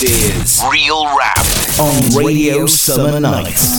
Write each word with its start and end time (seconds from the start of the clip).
This 0.00 0.46
is 0.46 0.62
Real 0.72 1.04
Rap 1.14 1.46
on 1.78 2.16
Radio 2.16 2.66
Summer 2.66 3.20
Nights. 3.20 3.78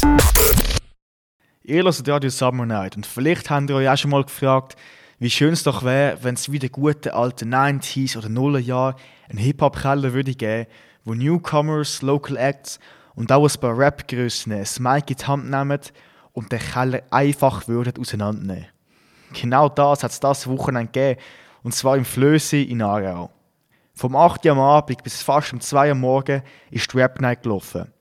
Ihr 1.63 1.83
hört 1.83 2.07
Radio 2.07 2.29
Summer 2.29 2.67
Night 2.67 2.95
und 2.95 3.07
vielleicht 3.07 3.49
habt 3.49 3.71
ihr 3.71 3.77
euch 3.77 3.89
auch 3.89 3.97
schon 3.97 4.11
mal 4.11 4.23
gefragt, 4.23 4.75
wie 5.17 5.31
schön 5.31 5.53
es 5.53 5.63
doch 5.63 5.83
wäre, 5.83 6.19
wenn 6.21 6.35
es 6.35 6.51
wieder 6.51 6.69
gute 6.69 7.15
alte 7.15 7.45
90s 7.45 8.19
oder 8.19 8.29
Nullerjahre 8.29 8.97
einen 9.29 9.39
Hip-Hop-Keller 9.39 10.13
würde 10.13 10.35
geben, 10.35 10.67
wo 11.05 11.15
Newcomers, 11.15 12.03
Local 12.03 12.37
Acts 12.37 12.79
und 13.15 13.31
auch 13.31 13.43
ein 13.43 13.59
paar 13.59 13.75
Rap-Grössen 13.75 14.55
das 14.55 14.79
Mic 14.79 15.09
in 15.09 15.17
die 15.17 15.25
Hand 15.25 15.49
nehmen 15.49 15.79
und 16.33 16.51
den 16.51 16.59
Keller 16.59 17.01
einfach 17.09 17.67
würden 17.67 17.99
auseinandernehmen. 17.99 18.67
Genau 19.33 19.69
das 19.69 20.03
hat 20.03 20.11
es 20.11 20.19
das 20.19 20.45
Wochenende 20.45 20.91
gegeben, 20.91 21.19
und 21.63 21.73
zwar 21.73 21.97
im 21.97 22.05
Flösi 22.05 22.61
in 22.61 22.83
Aarau. 22.83 23.31
Vom 24.01 24.15
8 24.15 24.43
Uhr 24.47 24.53
am 24.53 24.59
Abend 24.59 25.03
bis 25.03 25.21
fast 25.21 25.53
um 25.53 25.61
2 25.61 25.85
Uhr 25.85 25.91
am 25.91 25.99
Morgen 25.99 26.41
ist 26.71 26.91
die 26.91 26.97
Rap 26.97 27.21
Night 27.21 27.43
gelaufen. 27.43 27.93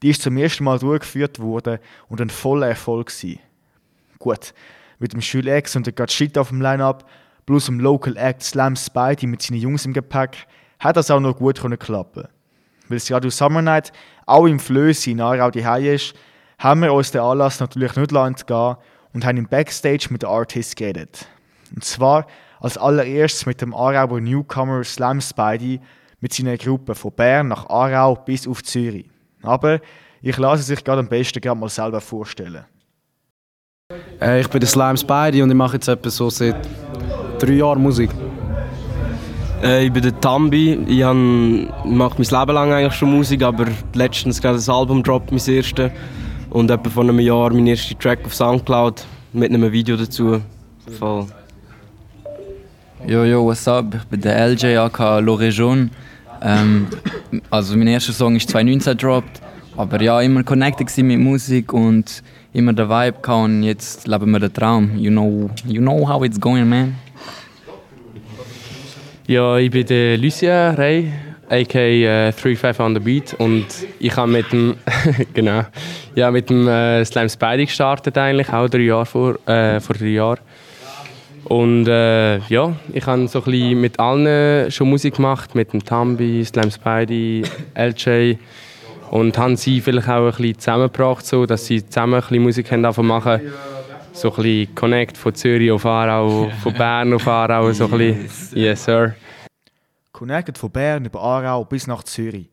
Die 0.00 0.08
ist 0.08 0.22
zum 0.22 0.38
ersten 0.38 0.64
Mal 0.64 0.78
durchgeführt 0.78 1.38
worden 1.38 1.80
und 2.08 2.22
ein 2.22 2.30
voller 2.30 2.68
Erfolg 2.68 3.08
gewesen. 3.08 3.40
Gut, 4.18 4.54
mit 4.98 5.12
dem 5.12 5.20
Schül 5.20 5.46
X 5.46 5.76
und 5.76 5.84
der 5.84 5.92
God 5.92 6.10
Shit 6.10 6.38
auf 6.38 6.48
dem 6.48 6.62
Line-Up, 6.62 7.04
plus 7.44 7.66
dem 7.66 7.78
Local 7.78 8.16
Act 8.16 8.42
Slam 8.42 8.74
Spidey 8.74 9.26
mit 9.26 9.42
seinen 9.42 9.60
Jungs 9.60 9.84
im 9.84 9.92
Gepäck, 9.92 10.46
hat 10.78 10.96
das 10.96 11.10
auch 11.10 11.20
noch 11.20 11.36
gut 11.36 11.60
klappen 11.78 12.28
Weil 12.88 12.98
das 12.98 13.12
Radio 13.12 13.28
Summer 13.28 13.60
Night 13.60 13.92
auch 14.24 14.46
im 14.46 14.58
Flösi 14.58 15.10
in 15.10 15.20
Aarau 15.20 15.50
die 15.50 15.60
ist, 15.60 16.14
haben 16.58 16.80
wir 16.80 16.94
uns 16.94 17.10
den 17.10 17.20
Anlass 17.20 17.60
natürlich 17.60 17.94
nicht 17.96 18.12
entgehen 18.12 18.76
und 19.12 19.26
haben 19.26 19.36
im 19.36 19.46
Backstage 19.46 20.06
mit 20.08 20.22
den 20.22 20.30
Artists 20.30 20.74
geredet. 20.74 21.28
Und 21.74 21.84
zwar 21.84 22.26
als 22.64 22.78
allererstes 22.78 23.44
mit 23.44 23.60
dem 23.60 23.74
Aarauer 23.74 24.22
Newcomer 24.22 24.82
Slam 24.84 25.20
Spidey 25.20 25.80
mit 26.20 26.32
seiner 26.32 26.56
Gruppe 26.56 26.94
von 26.94 27.12
Bern 27.12 27.48
nach 27.48 27.68
Aarau 27.68 28.14
bis 28.14 28.48
auf 28.48 28.62
Zürich. 28.62 29.04
Aber 29.42 29.80
ich 30.22 30.38
lasse 30.38 30.62
sich 30.62 30.82
gerade 30.82 31.00
am 31.00 31.08
besten 31.08 31.42
gerade 31.42 31.60
mal 31.60 31.68
selber 31.68 32.00
vorstellen. 32.00 32.64
Äh, 34.18 34.40
ich 34.40 34.48
bin 34.48 34.60
der 34.60 34.68
Slam 34.68 34.96
Spidey 34.96 35.42
und 35.42 35.50
ich 35.50 35.56
mache 35.56 35.74
jetzt 35.74 35.88
etwa 35.88 36.08
so 36.08 36.30
seit 36.30 36.56
drei 37.38 37.52
Jahren 37.52 37.82
Musik. 37.82 38.08
Äh, 39.62 39.84
ich 39.84 39.92
bin 39.92 40.02
der 40.02 40.18
Tambi. 40.18 40.72
Ich 40.86 41.04
mache 41.04 42.14
mein 42.16 42.40
Leben 42.40 42.54
lang 42.54 42.72
eigentlich 42.72 42.94
schon 42.94 43.10
Musik, 43.10 43.42
aber 43.42 43.66
letztens 43.92 44.40
gerade 44.40 44.56
das 44.56 44.70
Album 44.70 45.02
droppt, 45.02 45.32
mein 45.32 45.54
erstes. 45.54 45.90
Und 46.48 46.70
etwa 46.70 46.88
vor 46.88 47.02
einem 47.02 47.20
Jahr 47.20 47.52
mein 47.52 47.66
erster 47.66 47.98
Track 47.98 48.24
auf 48.24 48.34
Soundcloud 48.34 49.04
mit 49.34 49.50
einem 49.50 49.70
Video 49.70 49.98
dazu. 49.98 50.40
Voll. 50.98 51.26
Yo, 53.06 53.22
yo, 53.24 53.44
what's 53.44 53.68
up? 53.68 53.94
Ich 53.94 54.04
bin 54.04 54.22
der 54.22 54.48
LJ 54.48 54.78
aka 54.78 55.18
L'Oregion. 55.18 55.90
Ähm, 56.40 56.86
also 57.50 57.76
mein 57.76 57.88
erster 57.88 58.14
Song 58.14 58.34
ist 58.34 58.48
2019 58.48 58.96
gedroppt. 58.96 59.42
Aber 59.76 60.00
ja, 60.00 60.22
immer 60.22 60.42
connected 60.42 60.88
mit 61.04 61.20
Musik 61.20 61.74
und 61.74 62.22
immer 62.54 62.72
der 62.72 62.88
Vibe 62.88 63.18
gehabt 63.20 63.44
und 63.44 63.62
jetzt 63.62 64.08
leben 64.08 64.30
wir 64.30 64.40
den 64.40 64.54
Traum. 64.54 64.96
You 64.96 65.10
know, 65.10 65.50
you 65.66 65.82
know 65.82 66.08
how 66.08 66.24
it's 66.24 66.40
going, 66.40 66.66
man. 66.66 66.94
Ja, 69.26 69.58
ich 69.58 69.70
bin 69.70 69.84
der 69.84 70.16
Lucia 70.16 70.70
Rey, 70.70 71.12
aka 71.50 72.32
35 72.32 72.80
on 72.80 72.94
the 72.94 73.00
Beat 73.00 73.34
und 73.34 73.66
ich 74.00 74.16
habe 74.16 74.32
mit 74.32 74.50
dem 74.50 74.76
genau, 75.34 75.64
ja, 76.14 76.30
mit 76.30 76.48
dem 76.48 76.66
äh, 76.66 77.04
Slam 77.04 77.28
Spidey 77.28 77.66
gestartet 77.66 78.16
eigentlich, 78.16 78.50
auch 78.50 78.66
drei 78.70 78.80
Jahre 78.80 79.04
vor, 79.04 79.38
äh, 79.46 79.78
vor 79.78 79.94
drei 79.94 80.06
Jahren. 80.06 80.38
Und 81.44 81.86
äh, 81.88 82.38
ja, 82.38 82.74
ich 82.92 83.06
habe 83.06 83.28
so 83.28 83.40
ein 83.40 83.44
bisschen 83.44 83.80
mit 83.80 84.00
allen 84.00 84.70
schon 84.70 84.88
Musik 84.88 85.16
gemacht, 85.16 85.54
mit 85.54 85.72
dem 85.72 85.84
Tambi, 85.84 86.44
Slam 86.44 86.70
Spidey, 86.70 87.42
LJ. 87.74 88.36
Und 89.10 89.36
haben 89.36 89.56
sie 89.56 89.80
vielleicht 89.80 90.08
auch 90.08 90.24
ein 90.24 90.30
bisschen 90.30 90.58
zusammengebracht, 90.58 91.24
so, 91.24 91.44
dass 91.46 91.66
sie 91.66 91.86
zusammen 91.86 92.14
ein 92.14 92.20
bisschen 92.20 92.42
Musik 92.42 92.72
haben 92.72 93.06
machen 93.06 93.40
So 94.12 94.30
ein 94.30 94.36
bisschen 94.36 94.74
Connect 94.74 95.16
von 95.18 95.34
Zürich 95.34 95.70
auf 95.70 95.84
Aarau, 95.84 96.50
von 96.62 96.74
Bern 96.78 97.12
auf 97.12 97.28
Aarau, 97.28 97.70
so 97.72 97.84
ein 97.84 97.90
bisschen. 97.90 98.58
Yes, 98.58 98.84
sir. 98.84 99.14
Connected 100.12 100.56
von 100.56 100.70
Bern 100.70 101.04
über 101.04 101.20
Aarau 101.20 101.64
bis 101.64 101.86
nach 101.86 102.02
Zürich. 102.04 102.48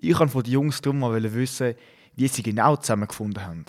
Ich 0.00 0.18
wollte 0.18 0.32
von 0.32 0.42
den 0.42 0.52
Jungs 0.52 0.80
darum 0.80 1.00
mal 1.00 1.34
wissen, 1.34 1.74
wie 2.16 2.28
sie 2.28 2.42
genau 2.42 2.76
zusammengefunden 2.76 3.44
haben. 3.44 3.64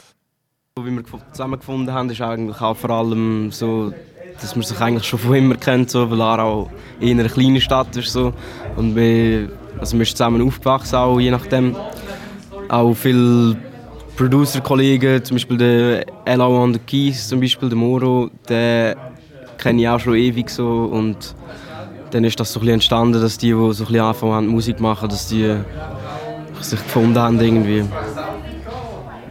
Wie 0.80 0.92
wir 0.92 1.04
zusammengefunden 1.32 1.94
haben, 1.94 2.10
ist 2.10 2.22
eigentlich 2.22 2.60
auch 2.62 2.76
vor 2.76 2.90
allem 2.92 3.52
so 3.52 3.94
dass 4.42 4.56
man 4.56 4.64
sich 4.64 4.80
eigentlich 4.80 5.06
schon 5.06 5.20
von 5.20 5.36
immer 5.36 5.56
kennt, 5.56 5.90
so, 5.90 6.10
weil 6.10 6.22
Aarau 6.22 6.70
in 7.00 7.20
einer 7.20 7.30
kleinen 7.30 7.62
Stadt 7.62 7.96
ist. 7.96 8.12
So. 8.12 8.34
Und 8.76 8.96
wir, 8.96 9.50
also 9.80 9.98
wir 9.98 10.06
sind 10.06 10.18
zusammen 10.18 10.46
aufgewachsen, 10.46 10.96
auch, 10.96 11.20
je 11.20 11.32
nachdem. 11.32 11.76
Auch 12.68 12.94
viele 12.94 13.58
Producer-Kollegen, 14.16 15.24
zum 15.24 15.36
Beispiel 15.36 15.58
der 15.58 16.06
Elo 16.26 16.64
on 16.64 16.74
the 16.74 16.80
Keys, 16.80 17.28
zum 17.28 17.40
Beispiel 17.40 17.70
der 17.70 17.78
Moro, 17.78 18.30
den 18.48 18.96
kenne 19.58 19.82
ich 19.82 19.88
auch 19.88 20.00
schon 20.00 20.16
ewig 20.16 20.50
so. 20.50 20.90
Und 20.92 21.36
dann 22.12 22.24
ist 22.24 22.40
das 22.40 22.54
so 22.54 22.60
ein 22.60 22.68
entstanden, 22.68 23.22
dass 23.22 23.38
die, 23.38 23.48
die 23.48 23.74
so 23.74 23.86
ein 23.86 23.94
bisschen 23.94 24.48
Musik 24.48 24.80
machen, 24.80 25.10
dass 25.10 25.28
die 25.28 25.56
sich 26.62 26.84
gefunden 26.84 27.18
haben 27.18 27.40
irgendwie. 27.40 27.86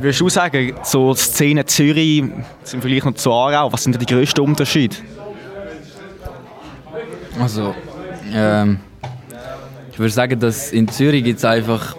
Würdest 0.00 0.20
du 0.20 0.28
sagen, 0.28 0.75
so 0.84 1.12
Szene 1.14 1.64
Zürich 1.64 2.22
sind 2.62 2.82
vielleicht 2.82 3.04
noch 3.04 3.14
zu 3.14 3.32
Aarau, 3.32 3.72
was 3.72 3.82
sind 3.82 4.00
die 4.00 4.06
grössten 4.06 4.41
Unterschiede? 4.41 4.97
Also, 7.41 7.75
ähm, 8.32 8.78
ich 9.91 9.98
würde 9.98 10.12
sagen, 10.12 10.38
dass 10.38 10.72
in 10.72 10.87
Zürich 10.87 11.25
gibt 11.25 11.38
es 11.38 11.44
einfach 11.44 11.97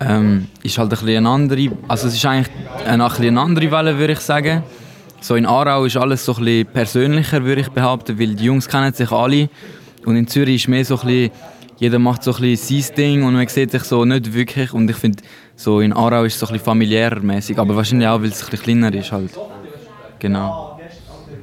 ähm, 0.00 0.48
ist 0.62 0.78
halt 0.78 0.88
ein 0.92 0.98
bisschen 0.98 1.16
eine 1.16 1.28
andere, 1.28 1.70
also 1.88 2.08
es 2.08 2.14
ist 2.14 2.26
eigentlich 2.26 2.50
eine, 2.84 3.08
eine 3.10 3.40
andere 3.40 3.70
Welle, 3.70 3.98
würde 3.98 4.14
ich 4.14 4.20
sagen. 4.20 4.62
So 5.20 5.36
in 5.36 5.46
Aarau 5.46 5.84
ist 5.84 5.96
alles 5.96 6.24
so 6.24 6.34
ein 6.34 6.44
bisschen 6.44 6.66
persönlicher, 6.66 7.44
würde 7.44 7.62
ich 7.62 7.68
behaupten, 7.68 8.18
weil 8.18 8.34
die 8.34 8.44
Jungs 8.44 8.68
kennen 8.68 8.92
sich 8.92 9.10
alle 9.10 9.48
und 10.04 10.16
in 10.16 10.26
Zürich 10.26 10.56
ist 10.56 10.68
mehr 10.68 10.84
so 10.84 10.98
ein 11.00 11.06
bisschen 11.06 11.30
jeder 11.76 11.98
macht 11.98 12.22
so 12.22 12.32
ein 12.34 12.40
bisschen 12.40 12.84
sein 12.84 12.96
Ding 12.96 13.22
und 13.24 13.34
man 13.34 13.48
sieht 13.48 13.70
sich 13.70 13.82
so 13.84 14.04
nicht 14.04 14.32
wirklich. 14.32 14.72
Und 14.72 14.88
ich 14.88 14.96
finde, 14.96 15.22
so 15.56 15.80
in 15.80 15.92
Aarau 15.92 16.24
ist 16.24 16.34
es 16.34 16.40
so 16.40 16.46
ein 16.46 16.52
bisschen 16.52 16.64
familiärer 16.64 17.20
mäßig, 17.20 17.58
aber 17.58 17.74
wahrscheinlich 17.76 18.08
auch, 18.08 18.20
weil 18.20 18.28
es 18.28 18.42
ein 18.42 18.50
bisschen 18.50 18.64
kleiner 18.64 18.94
ist 18.94 19.12
halt. 19.12 19.30
Genau. 20.18 20.78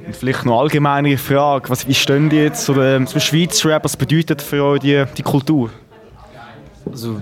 Und 0.06 0.16
vielleicht 0.16 0.44
noch 0.44 0.60
allgemeine 0.60 1.16
Frage, 1.16 1.68
was, 1.70 1.86
wie 1.86 1.94
stehen 1.94 2.28
die 2.28 2.36
jetzt 2.36 2.64
zu 2.64 2.74
dem 2.74 3.06
Schweizer 3.06 3.70
Rap, 3.70 3.84
was 3.84 3.96
bedeutet 3.96 4.42
für 4.42 4.64
euch 4.64 4.80
die, 4.80 5.04
die 5.16 5.22
Kultur? 5.22 5.70
Also, 6.90 7.20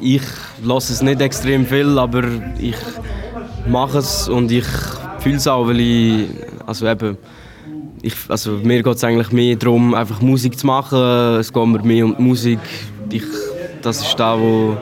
ich 0.00 0.22
lasse 0.62 0.92
es 0.92 1.02
nicht 1.02 1.20
extrem 1.20 1.64
viel, 1.64 1.98
aber 1.98 2.24
ich 2.58 2.74
mache 3.68 3.98
es 3.98 4.28
und 4.28 4.50
ich 4.50 4.66
fühle 5.20 5.36
es 5.36 5.46
auch, 5.46 5.68
weil 5.68 5.80
ich, 5.80 6.28
also 6.66 6.88
eben, 6.88 7.16
ich, 8.02 8.14
also 8.28 8.52
mir 8.62 8.82
geht 8.82 8.96
es 8.96 9.04
eigentlich 9.04 9.30
mehr 9.32 9.56
darum, 9.56 9.94
einfach 9.94 10.20
Musik 10.20 10.58
zu 10.58 10.66
machen. 10.66 10.98
Es 11.38 11.52
geht 11.52 11.66
mir 11.66 11.82
mehr 11.82 12.04
um 12.04 12.16
die 12.16 12.22
Musik. 12.22 12.58
Ich, 13.10 13.22
das 13.80 14.02
ist 14.02 14.18
das, 14.18 14.38
wo, 14.38 14.76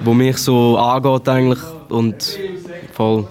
wo 0.00 0.14
mich 0.14 0.38
so 0.38 0.78
angeht 0.78 1.28
eigentlich 1.28 1.60
und 1.88 2.38
voll. 2.92 3.26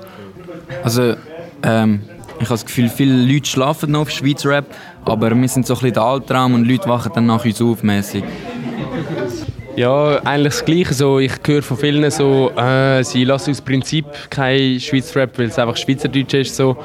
Also 0.84 1.16
ähm, 1.64 2.02
ich 2.36 2.46
habe 2.46 2.54
das 2.54 2.66
Gefühl, 2.66 2.90
viele 2.90 3.16
Leute 3.26 3.46
schlafen 3.46 3.92
noch 3.92 4.02
auf 4.02 4.12
Schweizer 4.12 4.50
Rap, 4.50 4.66
aber 5.06 5.34
wir 5.34 5.48
sind 5.48 5.66
so 5.66 5.74
ein 5.74 5.80
bisschen 5.80 5.94
der 5.94 6.04
Albtraum 6.04 6.54
und 6.54 6.68
Leute 6.68 6.88
wachen 6.88 7.12
dann 7.16 7.26
nach 7.26 7.44
uns 7.44 7.62
auf 7.62 7.84
mäßig. 7.84 8.24
Ja, 9.76 10.20
eigentlich 10.24 10.54
das 10.54 10.66
Gleiche. 10.66 10.94
So, 10.94 11.20
ich 11.20 11.32
höre 11.44 11.64
von 11.64 11.78
vielen 11.78 12.10
so, 12.12 12.52
äh, 12.52 13.04
sie 13.04 13.24
lassen 13.24 13.52
aus 13.52 13.62
Prinzip 13.62 14.06
kein 14.30 14.80
Schweizer 14.80 15.22
Rap, 15.22 15.40
weil 15.40 15.48
es 15.48 15.58
einfach 15.58 15.78
Schweizerdeutsch 15.78 16.36
ist. 16.36 16.56
So. 16.56 16.78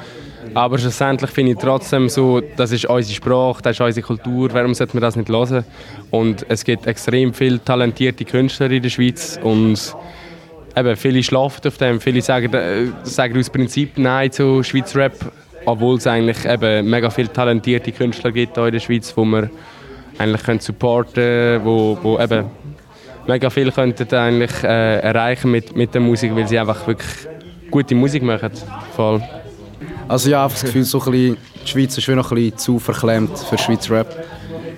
Aber 0.54 0.78
schlussendlich 0.78 1.30
finde 1.30 1.52
ich 1.52 1.58
trotzdem 1.58 2.08
so, 2.08 2.40
das 2.40 2.72
ist 2.72 2.86
unsere 2.86 3.14
Sprache, 3.14 3.62
das 3.62 3.76
ist 3.76 3.80
unsere 3.80 4.06
Kultur, 4.06 4.52
warum 4.52 4.74
sollte 4.74 4.94
man 4.94 5.02
das 5.02 5.16
nicht 5.16 5.28
hören? 5.28 5.64
Und 6.10 6.46
es 6.48 6.64
gibt 6.64 6.86
extrem 6.86 7.34
viele 7.34 7.62
talentierte 7.62 8.24
Künstler 8.24 8.70
in 8.70 8.82
der 8.82 8.90
Schweiz 8.90 9.38
und 9.42 9.94
eben, 10.76 10.96
viele 10.96 11.22
schlafen 11.22 11.66
auf 11.66 11.76
dem, 11.78 12.00
viele 12.00 12.22
sagen, 12.22 12.52
äh, 12.54 12.86
sagen 13.02 13.38
aus 13.38 13.50
Prinzip 13.50 13.98
Nein 13.98 14.32
zu 14.32 14.62
Schweizer 14.62 15.00
Rap, 15.00 15.32
obwohl 15.64 15.96
es 15.96 16.06
eigentlich 16.06 16.44
eben 16.44 16.88
mega 16.88 17.10
viele 17.10 17.32
talentierte 17.32 17.92
Künstler 17.92 18.32
gibt 18.32 18.56
in 18.56 18.72
der 18.72 18.80
Schweiz, 18.80 19.12
wo 19.16 19.24
man 19.24 19.50
eigentlich 20.18 20.42
können 20.42 20.60
supporten 20.60 21.60
wo, 21.64 21.98
wo 22.02 22.18
eben 22.18 22.46
mega 23.26 23.50
viel 23.50 23.70
könnten 23.70 24.14
eigentlich 24.14 24.64
äh, 24.64 25.00
erreichen 25.00 25.50
mit, 25.50 25.76
mit 25.76 25.94
der 25.94 26.00
Musik, 26.00 26.34
weil 26.34 26.48
sie 26.48 26.58
einfach 26.58 26.86
wirklich 26.86 27.28
gute 27.70 27.94
Musik 27.94 28.22
machen. 28.22 28.50
Voll. 28.96 29.22
Also 30.08 30.30
ja, 30.30 30.48
das 30.48 30.62
Gefühl, 30.62 30.84
so 30.84 30.98
ein 31.00 31.10
bisschen, 31.10 31.36
die 31.64 31.68
Schweiz 31.68 31.98
ist 31.98 32.08
noch 32.08 32.30
ein 32.30 32.34
bisschen 32.34 32.58
zu 32.58 32.78
verklemmt 32.78 33.38
für 33.38 33.58
Schweizer 33.58 33.96
Rap. 33.96 34.26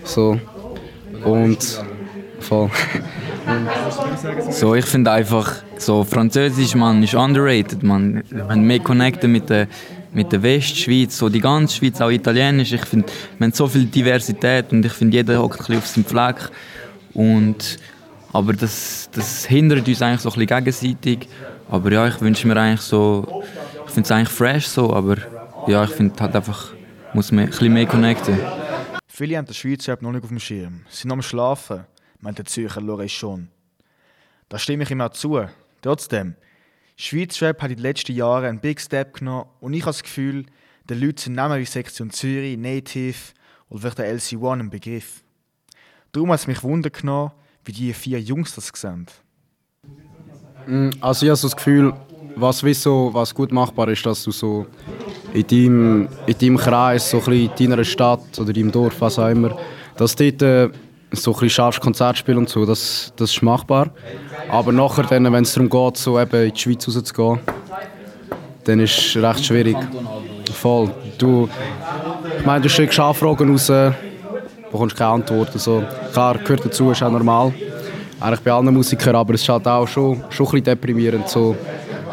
So. 0.05 0.41
Und 1.25 1.59
voll. 2.41 2.71
so, 4.51 4.75
ich 4.75 4.87
finde 4.87 5.13
einfach, 5.13 5.63
so 5.77 6.03
Französisch, 6.05 6.75
man, 6.75 7.03
ist 7.03 7.15
underrated, 7.15 7.83
man. 7.83 8.25
Wenn 8.31 8.63
mehr 8.63 8.81
connecten 8.81 9.31
mit 9.31 9.49
der 9.49 9.69
mit 10.13 10.33
der 10.33 10.43
Westschweiz, 10.43 11.17
so 11.17 11.29
die 11.29 11.41
ganze 11.41 11.77
Schweiz, 11.77 12.01
auch 12.01 12.11
Italienisch. 12.11 12.73
Ich 12.73 12.85
finde, 12.85 13.07
wir 13.39 13.45
haben 13.45 13.53
so 13.53 13.69
viel 13.69 13.85
Diversität 13.85 14.73
und 14.73 14.85
ich 14.85 14.93
finde, 14.93 15.19
jeder 15.19 15.41
hockt 15.41 15.61
ein 15.61 15.67
bisschen 15.67 15.79
auf 15.79 15.87
seinem 15.87 16.05
Fleck. 16.05 16.51
Und, 17.15 17.79
aber 18.33 18.53
das, 18.53 19.09
das 19.13 19.45
hindert 19.47 19.87
uns 19.87 20.03
eigentlich 20.03 20.21
so 20.21 20.31
ein 20.31 20.47
bisschen 20.47 20.65
gegenseitig. 20.65 21.29
Aber 21.71 21.93
ja, 21.93 22.09
ich 22.09 22.21
wünsche 22.21 22.49
mir 22.49 22.57
eigentlich 22.57 22.81
so, 22.81 23.45
finde 24.01 24.07
es 24.07 24.13
eigentlich 24.13 24.29
fresh 24.31 24.67
so, 24.67 24.95
aber 24.95 25.19
ja, 25.67 25.85
ich 25.85 25.91
finde 25.91 26.19
halt 26.21 26.35
einfach, 26.35 26.73
muss 27.13 27.31
man 27.33 27.45
ein 27.45 27.51
bisschen 27.51 27.73
mehr 27.73 27.85
connecten. 27.85 28.39
Viele 29.07 29.37
haben 29.37 29.45
den 29.45 29.53
Schweizer 29.55 29.93
Rap 29.93 30.01
noch 30.01 30.13
nicht 30.13 30.23
auf 30.23 30.31
dem 30.31 30.39
Schirm. 30.39 30.87
Sie 30.89 31.03
sind 31.03 31.09
noch 31.09 31.17
am 31.17 31.23
Schlafen, 31.23 31.85
meint 32.21 32.39
der 32.39 32.47
Zürcher 32.47 32.81
Lorey 32.81 33.11
schon. 33.11 33.49
Da 34.49 34.59
stimme 34.59 34.85
ich 34.85 34.91
ihm 34.91 35.03
auch 35.03 35.11
zu. 35.11 35.45
Trotzdem, 35.83 36.35
Schweizer 36.97 37.49
Rap 37.49 37.61
hat 37.61 37.71
in 37.71 37.77
den 37.77 37.83
letzten 37.83 38.15
Jahren 38.15 38.47
einen 38.47 38.61
Big 38.61 38.81
Step 38.81 39.19
genommen 39.19 39.51
und 39.61 39.75
ich 39.75 39.83
habe 39.83 39.91
das 39.91 40.03
Gefühl, 40.03 40.47
den 40.89 40.99
Leuten 40.99 41.19
sind 41.19 41.35
Namen 41.35 41.61
wie 41.61 41.67
Sektion 41.67 42.11
Zürich, 42.11 42.57
Native 42.57 43.19
oder 43.69 43.81
vielleicht 43.81 43.99
der 43.99 44.17
LC1 44.17 44.61
ein 44.61 44.71
Begriff. 44.71 45.23
Darum 46.13 46.33
hat 46.33 46.41
es 46.41 46.47
mich 46.47 46.63
Wunder 46.63 46.89
genommen, 46.89 47.33
wie 47.67 47.73
die 47.73 47.93
vier 47.93 48.19
Jungs 48.19 48.55
das 48.55 48.73
sehen. 48.75 49.07
Mm, 50.67 50.89
Also 51.03 51.27
ich 51.27 51.31
habe 51.31 51.37
so 51.37 51.49
das 51.49 51.57
Gefühl, 51.57 51.93
was, 52.37 52.65
wie 52.65 52.75
so, 52.75 53.11
was 53.13 53.35
gut 53.35 53.53
machbar 53.53 53.89
ist, 53.89 54.05
dass 54.07 54.25
du 54.25 54.31
so 54.31 54.67
in 55.33 55.47
deinem, 55.47 56.09
in 56.27 56.39
deinem 56.39 56.57
Kreis, 56.57 57.11
so 57.11 57.19
in 57.19 57.51
deiner 57.59 57.85
Stadt 57.85 58.39
oder 58.39 58.53
deinem 58.53 58.73
Dorf, 58.73 59.01
was 59.01 59.19
auch 59.19 59.29
immer, 59.29 59.57
dass 59.97 60.17
dort 60.17 60.43
äh, 60.43 60.69
so 61.13 61.37
ein 61.37 61.51
scharfes 61.51 61.81
Konzert 61.81 62.19
spielen 62.19 62.39
und 62.39 62.49
so, 62.49 62.65
das, 62.65 63.13
das 63.17 63.31
ist 63.31 63.43
machbar. 63.43 63.91
Aber 64.49 64.73
nachher, 64.73 65.05
dann, 65.05 65.33
wenn 65.33 65.43
es 65.43 65.55
darum 65.55 65.69
geht, 65.69 65.97
so 65.97 66.21
eben 66.21 66.45
in 66.45 66.53
die 66.53 66.61
Schweiz 66.61 66.87
rauszugehen, 66.87 67.41
dann 68.65 68.81
ist 68.81 68.99
es 68.99 69.23
recht 69.23 69.45
schwierig. 69.45 69.77
Voll. 70.53 70.91
Du, 71.19 71.49
ich 72.39 72.45
meine, 72.45 72.63
du 72.63 72.69
schickst 72.69 72.99
Anfragen 73.01 73.51
raus, 73.51 73.73
bekommst 74.71 74.97
keine 74.97 75.11
Antwort. 75.11 75.51
Also, 75.53 75.83
klar, 76.13 76.39
gehört 76.39 76.65
dazu, 76.65 76.91
ist 76.91 77.03
auch 77.03 77.11
normal. 77.11 77.53
Eigentlich 78.21 78.41
bei 78.41 78.53
allen 78.53 78.73
Musikern, 78.73 79.17
aber 79.17 79.35
es 79.35 79.43
ist 79.43 79.49
halt 79.49 79.67
auch 79.67 79.89
schon, 79.89 80.23
schon 80.29 80.47
ein 80.47 80.51
bisschen 80.53 80.65
deprimierend, 80.65 81.29
so, 81.29 81.57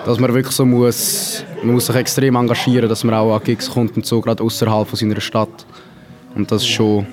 dass 0.08 0.20
man 0.20 0.34
wirklich 0.34 0.56
so 0.56 0.66
muss, 0.66 1.44
man 1.62 1.74
muss 1.74 1.88
sich 1.88 1.96
extrem 1.98 2.38
engagieren, 2.38 2.88
dass 2.88 3.04
man 3.04 3.14
auch 3.14 3.36
an 3.36 3.44
Gigs 3.44 3.70
kommt 3.70 3.98
und 3.98 4.06
so, 4.06 4.22
gerade 4.22 4.42
außerhalb 4.42 4.88
von 4.88 4.98
seiner 4.98 5.20
Stadt. 5.20 5.66
Und 6.34 6.50
das 6.50 6.62
ist 6.62 6.70
schon, 6.70 7.06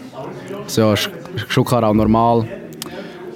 also 0.62 0.80
ja, 0.80 0.92
ist, 0.92 1.10
schon 1.48 1.64
klar 1.64 1.82
auch 1.82 1.92
normal. 1.92 2.46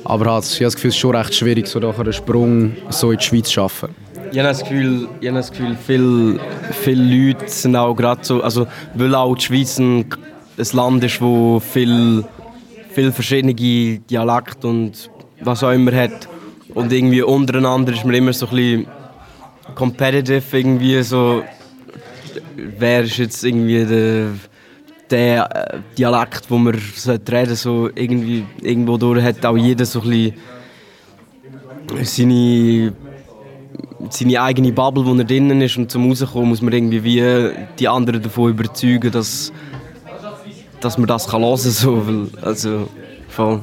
Aber 0.05 0.33
halt, 0.33 0.45
ich 0.45 0.55
habe 0.55 0.67
das 0.67 0.77
Gefühl, 0.77 0.91
es 0.91 0.95
ist 0.95 1.01
schon 1.01 1.17
recht 1.17 1.35
schwierig, 1.35 1.67
so 1.67 1.81
einen 1.81 2.13
Sprung 2.13 2.77
so 2.91 3.11
in 3.11 3.19
die 3.19 3.25
Schweiz 3.25 3.47
zu 3.47 3.55
schaffen. 3.55 3.89
Ich 4.31 4.39
habe 4.39 4.49
das 4.49 4.61
Gefühl, 4.61 5.09
habe 5.09 5.33
das 5.33 5.51
Gefühl 5.51 5.77
viele, 5.85 6.41
viele 6.81 7.03
Leute 7.03 7.49
sind 7.49 7.75
auch 7.75 7.97
gerade 7.97 8.21
so, 8.23 8.41
also 8.41 8.69
weil 8.95 9.13
auch 9.13 9.35
die 9.35 9.43
Schweiz 9.43 9.77
ein, 9.81 10.07
ein 10.57 10.67
Land 10.73 11.03
ist, 11.03 11.21
wo 11.21 11.59
viel, 11.59 12.25
viel 12.91 13.11
verschiedene 13.11 13.55
Dialekte 13.55 14.69
und 14.69 15.11
was 15.41 15.65
auch 15.65 15.73
immer 15.73 15.91
hat. 15.91 16.29
Und 16.75 16.93
irgendwie 16.93 17.23
untereinander 17.23 17.93
ist 17.93 18.05
man 18.05 18.15
immer 18.15 18.33
so 18.33 18.47
ein 18.47 18.55
bisschen 18.55 18.98
competitive, 19.79 20.59
irgendwie 20.59 21.01
so, 21.05 21.45
wer 22.57 23.05
ist 23.05 23.17
jetzt 23.17 23.45
irgendwie 23.45 23.85
der, 23.85 24.31
der 25.09 25.75
äh, 25.75 25.81
Dialekt, 25.97 26.51
wo 26.51 26.59
man 26.59 26.75
reden 26.75 27.55
so 27.55 27.89
irgendwie 27.95 28.45
irgendwo 28.61 28.97
durch 28.97 29.23
hat 29.23 29.47
auch 29.47 29.57
jeder 29.57 29.87
so 29.87 30.01
ein 30.01 30.35
seine 32.03 32.93
seine 34.11 34.43
eigene 34.43 34.73
Bubble, 34.73 35.07
wo 35.07 35.15
er 35.15 35.25
drinnen 35.25 35.61
ist 35.61 35.77
und 35.77 35.93
zum 35.93 36.09
rauskommen 36.09 36.49
muss 36.49 36.61
man 36.61 36.73
irgendwie 36.73 37.05
wie 37.05 37.53
die 37.79 37.89
anderen 37.89 38.21
davon 38.21 38.51
überzeugen, 38.51 39.13
dass, 39.13 39.53
dass 40.81 40.99
man 40.99 41.07
das 41.07 41.29
kann 41.29 41.43
hören 41.43 41.57
kann. 41.57 41.71
So, 41.71 42.29
also, 42.43 42.89
voll. 43.29 43.63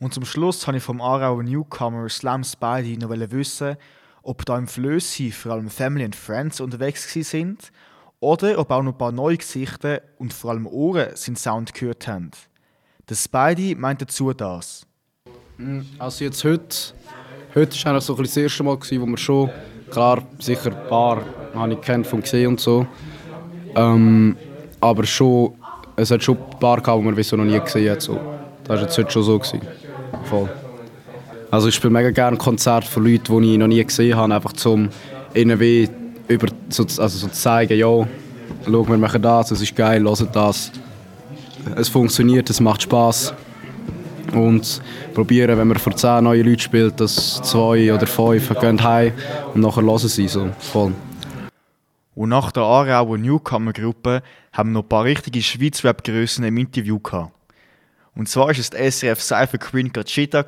Und 0.00 0.12
zum 0.12 0.24
Schluss 0.24 0.66
habe 0.66 0.78
ich 0.78 0.82
vom 0.82 1.00
Aarauer 1.00 1.42
Newcomer 1.44 2.08
Slam 2.08 2.42
Spidey 2.42 2.96
noch 2.96 3.10
wissen, 3.10 3.76
ob 4.22 4.44
da 4.44 4.56
im 4.58 4.66
Flössi 4.66 5.30
vor 5.30 5.52
allem 5.52 5.68
Family 5.68 6.04
and 6.04 6.16
Friends 6.16 6.60
unterwegs 6.60 7.12
sind 7.12 7.72
oder 8.20 8.58
ob 8.58 8.70
auch 8.70 8.82
noch 8.82 8.92
ein 8.92 8.98
paar 8.98 9.12
neue 9.12 9.36
Gesichter 9.36 10.02
und 10.18 10.32
vor 10.32 10.52
allem 10.52 10.66
Ohren 10.66 11.16
seinen 11.16 11.36
Sound 11.36 11.74
gehört 11.74 12.06
haben. 12.06 12.30
Der 13.08 13.16
Spidey 13.16 13.74
meint 13.74 14.00
dazu 14.00 14.32
das. 14.32 14.86
Also 15.98 16.24
jetzt 16.24 16.44
heute, 16.44 16.76
heute 17.54 17.84
war 17.84 17.92
eigentlich 17.92 18.04
so 18.04 18.14
das 18.14 18.36
erste 18.36 18.62
Mal, 18.62 18.76
gewesen, 18.76 19.02
wo 19.02 19.06
wir 19.06 19.16
schon, 19.16 19.50
klar, 19.90 20.22
sicher 20.38 20.76
ein 20.76 20.88
paar 20.88 21.22
habe 21.54 21.74
ich 21.74 21.80
kennt 21.80 22.06
von 22.06 22.20
gesehen 22.20 22.48
und 22.48 22.60
so, 22.60 22.86
ähm, 23.74 24.36
aber 24.80 25.04
schon, 25.04 25.54
es 25.96 26.10
hat 26.10 26.22
schon 26.22 26.38
ein 26.38 26.58
paar 26.58 26.80
gehabt, 26.80 27.04
die 27.04 27.16
wieso 27.16 27.36
noch 27.36 27.44
nie 27.44 27.60
gesehen 27.60 27.90
hat. 27.90 28.02
So. 28.02 28.18
Das 28.64 28.76
war 28.76 28.82
jetzt 28.82 28.98
heute 28.98 29.10
schon 29.10 29.22
so. 29.22 29.38
Gewesen. 29.38 29.60
Voll. 30.24 30.48
Also 31.52 31.68
ich 31.68 31.74
spiele 31.74 31.92
mega 31.92 32.10
gerne 32.10 32.38
Konzerte 32.38 32.88
von 32.88 33.04
Leuten, 33.04 33.42
die 33.42 33.52
ich 33.52 33.58
noch 33.58 33.66
nie 33.66 33.84
gesehen 33.84 34.16
habe, 34.16 34.34
einfach 34.34 34.54
zum 34.54 34.88
ihnen 35.34 35.60
wie 35.60 35.86
über, 36.26 36.46
so, 36.70 36.82
also 36.84 37.08
so 37.08 37.26
zu 37.26 37.32
zeigen, 37.34 37.78
ja, 37.78 37.88
schau, 38.64 38.88
wir 38.88 38.96
machen 38.96 39.20
das, 39.20 39.50
es 39.50 39.60
ist 39.60 39.76
geil, 39.76 40.02
hört 40.02 40.34
das. 40.34 40.72
Es 41.76 41.90
funktioniert, 41.90 42.48
es 42.48 42.58
macht 42.58 42.84
Spaß 42.84 43.34
und 44.32 44.80
probieren, 45.12 45.58
wenn 45.58 45.68
man 45.68 45.76
vor 45.76 45.94
zehn 45.94 46.24
neuen 46.24 46.46
Leuten 46.46 46.58
spielt, 46.58 46.98
dass 46.98 47.42
zwei 47.42 47.92
oder 47.92 48.06
fünf 48.06 48.48
gehen 48.58 48.82
heim 48.82 49.12
und 49.52 49.60
nachher 49.60 49.82
hören 49.82 49.98
sie 50.08 50.28
so 50.28 50.48
voll. 50.58 50.94
Und 52.14 52.30
nach 52.30 52.50
der 52.50 52.62
Aarauer 52.62 53.18
Newcomer-Gruppe 53.18 54.22
haben 54.54 54.70
wir 54.70 54.72
noch 54.72 54.84
ein 54.84 54.88
paar 54.88 55.04
richtige 55.04 55.42
Schweiz-Rap-Grössen 55.42 56.46
im 56.46 56.56
Interview 56.56 56.98
gehabt. 56.98 57.32
Und 58.14 58.30
zwar 58.30 58.46
war 58.46 58.52
es 58.52 58.70
die 58.70 58.90
SRF 58.90 59.20
Cypher 59.20 59.58
Queen 59.58 59.92
Gachita 59.92 60.42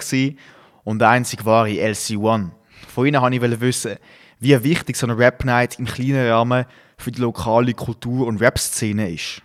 und 0.84 0.98
der 1.00 1.10
einzig 1.10 1.44
wahre 1.44 1.68
LC1. 1.68 2.50
Von 2.88 3.06
ihnen 3.06 3.20
wollte 3.20 3.46
ich 3.46 3.60
wissen, 3.60 3.96
wie 4.40 4.62
wichtig 4.62 4.96
so 4.96 5.06
eine 5.06 5.18
Rap-Night 5.18 5.78
im 5.78 5.86
kleinen 5.86 6.28
Rahmen 6.28 6.66
für 6.98 7.10
die 7.10 7.20
lokale 7.20 7.74
Kultur- 7.74 8.26
und 8.26 8.40
Rap-Szene 8.40 9.10
ist. 9.10 9.42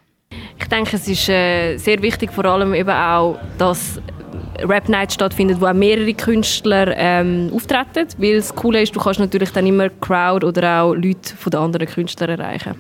Ich 0.59 0.67
denke, 0.67 0.95
es 0.95 1.07
ist 1.07 1.29
äh, 1.29 1.77
sehr 1.77 2.01
wichtig, 2.01 2.31
vor 2.31 2.45
allem 2.45 2.73
eben 2.73 2.89
auch, 2.89 3.39
dass 3.57 3.99
Rap 4.59 4.89
Night 4.89 5.13
stattfindet, 5.13 5.59
wo 5.59 5.65
auch 5.65 5.73
mehrere 5.73 6.13
Künstler 6.13 6.95
ähm, 6.95 7.49
auftreten. 7.53 8.07
Weil 8.17 8.35
das 8.35 8.53
Coole 8.53 8.81
ist, 8.81 8.95
du 8.95 8.99
kannst 8.99 9.19
natürlich 9.19 9.51
dann 9.51 9.65
immer 9.65 9.89
Crowd 9.89 10.45
oder 10.45 10.83
auch 10.83 10.93
Leute 10.93 11.35
von 11.35 11.49
den 11.49 11.59
anderen 11.59 11.87
Künstlern 11.87 12.39
erreichen. 12.39 12.75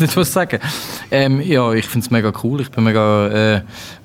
Weiß 0.00 0.08
nicht, 0.08 0.16
was 0.16 0.32
sagen. 0.32 0.58
Ähm, 1.10 1.40
ja, 1.40 1.72
ich 1.72 1.86
finde 1.86 2.04
es 2.04 2.10
mega 2.10 2.32
cool. 2.42 2.60
Ich 2.60 2.70
bin 2.70 2.84
mega. 2.84 3.28
Äh, 3.28 3.62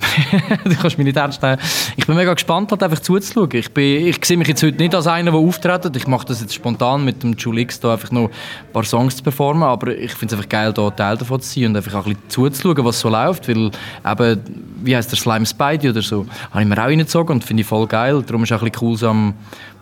du 0.63 0.75
kannst 0.75 0.97
mich 0.97 1.06
nicht 1.06 1.18
ernst 1.18 1.42
nehmen. 1.42 1.57
Ich 1.95 2.06
bin 2.06 2.15
mega 2.15 2.33
gespannt, 2.33 2.72
halt 2.72 2.84
einfach 2.84 3.00
zuzuschauen. 3.00 3.50
Ich, 3.53 3.72
bin, 3.72 4.08
ich 4.08 4.24
sehe 4.24 4.38
mich 4.38 4.48
jetzt 4.48 4.63
heute 4.63 4.77
nicht 4.77 4.93
als 4.93 5.08
einer, 5.08 5.31
der 5.31 5.39
auftritt. 5.39 5.96
Ich 5.96 6.08
mache 6.08 6.25
das 6.25 6.41
jetzt 6.41 6.53
spontan 6.53 7.05
mit 7.05 7.24
dem 7.24 7.34
Julix 7.34 7.79
da 7.79 7.93
einfach 7.93 8.12
noch 8.12 8.29
ein 8.29 8.74
paar 8.74 8.84
Songs 8.84 9.17
zu 9.17 9.24
performen. 9.24 9.63
Aber 9.63 9.96
ich 9.96 10.12
finde 10.13 10.34
es 10.36 10.39
einfach 10.39 10.50
geil, 10.50 10.74
da 10.74 10.89
Teil 10.89 11.17
davon 11.17 11.39
zu 11.41 11.60
sein 11.60 11.69
und 11.69 11.77
einfach 11.77 11.93
auch 11.93 12.05
ein 12.05 12.15
bisschen 12.15 12.29
zuzuschauen, 12.29 12.86
was 12.86 13.00
so 13.00 13.10
läuft. 13.10 13.48
Weil 13.48 13.72
eben, 14.05 14.41
wie 14.84 14.96
heißt 14.96 15.12
der 15.12 15.17
Slime 15.17 15.46
Spidey 15.46 15.89
oder 15.89 16.01
so, 16.01 16.25
habe 16.51 16.63
ich 16.63 16.67
mir 16.67 16.77
auch 16.77 16.88
reingezogen 16.88 17.36
und 17.36 17.43
finde 17.43 17.62
ich 17.62 17.67
voll 17.67 17.88
geil. 17.88 18.24
Darum 18.25 18.43
ist 18.43 18.51
es 18.51 18.58
auch 18.58 18.63
ein 18.63 18.69
bisschen 18.69 18.88
cool, 18.88 18.98
so 18.98 19.10
am 19.10 19.34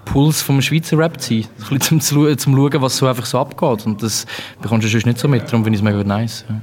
Puls 0.05 0.41
vom 0.41 0.61
Schweizer 0.61 0.97
Rap 0.97 1.19
zu 1.19 1.33
sein. 1.33 1.47
Ein 1.69 1.77
bisschen 1.77 2.01
zum, 2.01 2.37
zum 2.37 2.55
Schauen, 2.55 2.81
was 2.81 2.97
so 2.97 3.07
einfach 3.07 3.25
so 3.25 3.39
abgeht. 3.39 3.85
Und 3.85 4.01
das 4.03 4.25
bekommst 4.61 4.85
du 4.85 4.89
sonst 4.89 5.05
nicht 5.05 5.19
so 5.19 5.27
mit. 5.27 5.43
Darum 5.43 5.63
finde 5.63 5.77
ich 5.77 5.81
es 5.81 5.83
mega 5.83 6.03
nice. 6.03 6.45
Ja. 6.47 6.61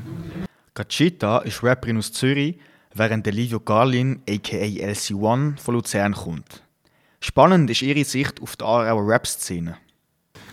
Gachita 0.74 1.38
ist 1.38 1.62
Rapperin 1.62 1.98
aus 1.98 2.12
Zürich, 2.12 2.56
während 2.94 3.26
der 3.26 3.32
Livio 3.32 3.60
Garlin, 3.60 4.22
aka 4.28 4.56
LC1, 4.56 5.58
von 5.58 5.74
Luzern 5.74 6.14
kommt. 6.14 6.62
Spannend 7.20 7.68
ist 7.70 7.82
ihre 7.82 8.04
Sicht 8.04 8.40
auf 8.40 8.56
die 8.56 8.64
Aarauer 8.64 9.06
Rap-Szene. 9.06 9.76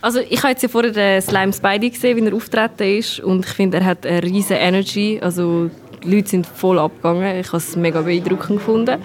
Also 0.00 0.20
ich 0.20 0.38
habe 0.42 0.50
jetzt 0.50 0.62
ja 0.62 0.68
vorher 0.68 0.92
den 0.92 1.20
Slime 1.22 1.52
Spidey 1.52 1.90
gesehen, 1.90 2.16
wie 2.16 2.28
er 2.28 2.34
auftreten 2.34 2.98
ist 2.98 3.20
und 3.20 3.46
ich 3.46 3.52
finde, 3.52 3.78
er 3.78 3.84
hat 3.84 4.06
eine 4.06 4.22
riesige 4.22 4.60
Energy. 4.60 5.18
Also 5.20 5.70
die 6.04 6.14
Leute 6.14 6.28
sind 6.28 6.46
voll 6.46 6.78
abgegangen. 6.78 7.40
Ich 7.40 7.48
habe 7.48 7.56
es 7.56 7.74
mega 7.74 8.02
beeindruckend 8.02 8.58
gefunden. 8.58 9.02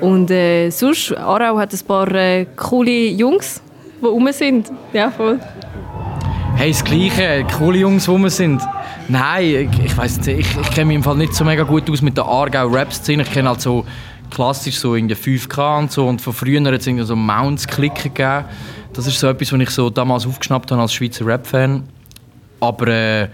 Und 0.00 0.30
äh, 0.30 0.70
sonst, 0.70 1.16
Aarau 1.16 1.58
hat 1.58 1.72
ein 1.72 1.80
paar 1.86 2.12
äh, 2.14 2.46
coole 2.56 3.08
Jungs, 3.08 3.62
die 4.00 4.06
rum 4.06 4.28
sind. 4.32 4.70
Ja, 4.92 5.10
voll. 5.10 5.38
Hey, 6.56 6.72
das 6.72 6.84
Gleiche. 6.84 7.46
Coole 7.56 7.78
Jungs, 7.78 8.04
die 8.04 8.10
rum 8.10 8.28
sind. 8.28 8.62
Nein, 9.08 9.70
ich, 9.72 9.84
ich 9.86 9.96
weiß 9.96 10.18
nicht. 10.18 10.40
Ich, 10.40 10.60
ich 10.60 10.70
kenne 10.70 10.86
mich 10.86 10.96
im 10.96 11.02
Fall 11.02 11.16
nicht 11.16 11.34
so 11.34 11.44
mega 11.44 11.64
gut 11.64 11.90
aus 11.90 12.00
mit 12.00 12.16
der 12.16 12.24
Aargau-Rap-Szene. 12.24 13.22
Ich 13.24 13.32
kenne 13.32 13.48
halt 13.48 13.60
so 13.60 13.84
klassisch 14.30 14.78
so 14.78 14.94
in 14.94 15.08
der 15.08 15.16
5K 15.16 15.78
und 15.78 15.92
so. 15.92 16.06
Und 16.06 16.20
von 16.20 16.32
früher 16.32 16.62
hat 16.62 16.86
es 16.86 17.06
so 17.06 17.16
Mounts-Klicken 17.16 18.14
gegeben. 18.14 18.44
Das 18.92 19.06
ist 19.06 19.18
so 19.18 19.28
etwas, 19.28 19.52
was 19.52 19.60
ich 19.60 19.70
so 19.70 19.90
damals 19.90 20.26
aufgeschnappt 20.26 20.70
habe 20.70 20.80
als 20.80 20.92
Schweizer 20.92 21.26
Rap-Fan. 21.26 21.84
Aber 22.60 22.88
äh, 22.88 23.28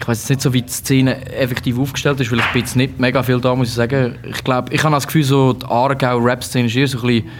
ich 0.00 0.08
weiß 0.08 0.22
jetzt 0.22 0.30
nicht 0.30 0.40
so, 0.40 0.52
wie 0.52 0.62
die 0.62 0.72
Szene 0.72 1.32
effektiv 1.32 1.78
aufgestellt 1.78 2.20
ist, 2.20 2.30
weil 2.30 2.40
ich 2.40 2.52
bin 2.52 2.62
jetzt 2.62 2.76
nicht 2.76 2.98
mega 2.98 3.22
viel 3.22 3.40
da, 3.40 3.54
muss 3.54 3.68
ich 3.68 3.74
sagen. 3.74 4.18
Ich 4.28 4.44
glaube, 4.44 4.72
ich 4.72 4.82
habe 4.82 4.94
das 4.94 5.06
Gefühl, 5.06 5.24
so 5.24 5.52
die 5.52 5.66
Aargau-Rap-Szene 5.66 6.66
ist 6.66 6.76
eher 6.76 6.88
so 6.88 6.98
ein 6.98 7.06
bisschen 7.06 7.30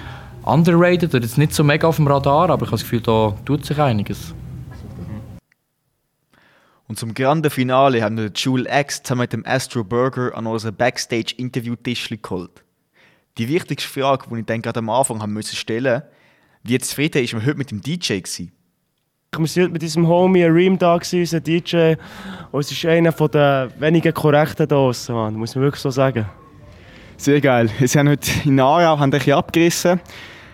underrated 0.44 1.14
oder 1.14 1.25
jetzt 1.25 1.38
nicht 1.38 1.54
so 1.54 1.64
mega 1.64 1.88
auf 1.88 1.96
dem 1.96 2.06
Radar, 2.06 2.50
aber 2.50 2.62
ich 2.64 2.68
habe 2.68 2.78
das 2.78 2.82
Gefühl, 2.82 3.00
da 3.00 3.37
tut 3.44 3.64
sich 3.64 3.78
einiges. 3.78 4.34
Und 6.87 6.99
zum 6.99 7.14
grande 7.14 7.50
Finale 7.50 8.02
haben 8.02 8.16
wir 8.16 8.30
Jule 8.34 8.68
X 8.70 9.02
zusammen 9.02 9.23
mit 9.23 9.32
dem 9.32 9.46
Astro 9.46 9.82
Burger 9.84 10.37
an 10.37 10.46
unseren 10.46 10.75
Backstage-Interview-Tisch 10.75 12.11
geholt. 12.23 12.62
Die 13.38 13.49
wichtigste 13.49 13.88
Frage, 13.88 14.26
die 14.30 14.40
ich 14.40 14.46
dann 14.46 14.62
gerade 14.62 14.78
am 14.78 14.90
Anfang 14.90 15.20
haben 15.20 15.32
müssen 15.32 15.56
stellen 15.56 16.02
wie 16.66 16.78
zufrieden 16.78 17.23
ist 17.23 17.34
man 17.34 17.44
heute 17.44 17.58
mit 17.58 17.70
dem 17.70 17.82
DJ 17.82 18.20
gewesen? 18.20 18.50
Wir 19.38 19.62
waren 19.62 19.73
mit 19.73 19.83
unserem 19.83 20.09
Homie 20.09 20.45
Reem 20.45 20.79
da, 20.79 20.95
unser 20.95 21.41
DJ. 21.41 21.95
Und 22.53 22.61
es 22.61 22.71
ist 22.71 22.85
einer 22.87 23.11
der 23.12 23.69
wenigen 23.79 24.14
korrekten 24.14 24.69
da 24.69 24.76
draussen, 24.76 25.14
Mann. 25.14 25.35
muss 25.35 25.55
man 25.55 25.64
wirklich 25.64 25.83
so 25.83 25.91
sagen. 25.91 26.26
Sehr 27.17 27.41
geil. 27.41 27.69
Sie 27.81 27.99
haben 27.99 28.09
heute 28.09 28.31
in 28.45 28.61
Aarau 28.61 28.99
haben 28.99 29.12
ein 29.12 29.33
abgerissen. 29.33 30.00